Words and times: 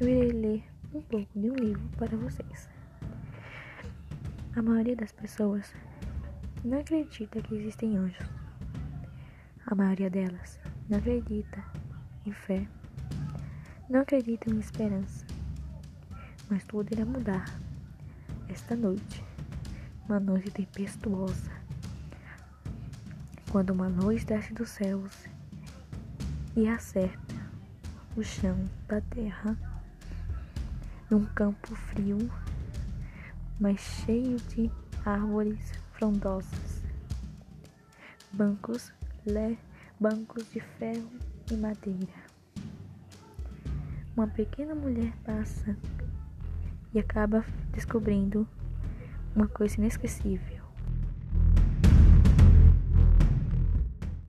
eu 0.00 0.08
irei 0.08 0.32
ler 0.32 0.64
um 0.92 1.00
pouco 1.02 1.38
de 1.38 1.50
um 1.50 1.54
livro 1.54 1.88
para 1.96 2.16
vocês. 2.16 2.68
A 4.56 4.62
maioria 4.62 4.96
das 4.96 5.12
pessoas 5.12 5.72
não 6.64 6.80
acredita 6.80 7.40
que 7.40 7.54
existem 7.54 7.96
anjos. 7.96 8.26
A 9.66 9.74
maioria 9.74 10.10
delas 10.10 10.58
não 10.88 10.98
acredita 10.98 11.64
em 12.26 12.32
fé, 12.32 12.66
não 13.88 14.00
acredita 14.00 14.50
em 14.50 14.58
esperança. 14.58 15.24
Mas 16.50 16.64
tudo 16.64 16.92
irá 16.92 17.04
mudar 17.04 17.44
esta 18.48 18.74
noite, 18.74 19.24
uma 20.08 20.18
noite 20.18 20.50
tempestuosa, 20.50 21.50
quando 23.50 23.70
uma 23.70 23.88
luz 23.88 24.24
desce 24.24 24.52
dos 24.52 24.70
céus 24.70 25.26
e 26.56 26.66
acerta 26.66 27.34
o 28.16 28.22
chão 28.22 28.68
da 28.86 29.00
terra 29.00 29.73
num 31.10 31.24
campo 31.24 31.74
frio, 31.74 32.18
mas 33.60 33.80
cheio 33.80 34.36
de 34.36 34.70
árvores 35.04 35.72
frondosas, 35.92 36.82
bancos, 38.32 38.92
le, 39.26 39.58
bancos 40.00 40.50
de 40.50 40.60
ferro 40.60 41.10
e 41.50 41.56
madeira. 41.56 42.24
Uma 44.16 44.26
pequena 44.28 44.74
mulher 44.74 45.12
passa 45.24 45.76
e 46.92 46.98
acaba 46.98 47.44
descobrindo 47.72 48.48
uma 49.34 49.48
coisa 49.48 49.76
inesquecível. 49.76 50.63